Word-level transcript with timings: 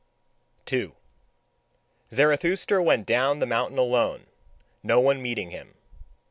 2. 0.65 0.95
Zarathustra 2.09 2.81
went 2.81 3.05
down 3.05 3.37
the 3.37 3.45
mountain 3.45 3.77
alone, 3.77 4.25
no 4.81 4.99
one 4.99 5.21
meeting 5.21 5.51
him. 5.51 5.75